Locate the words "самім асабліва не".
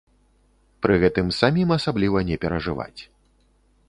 1.39-2.39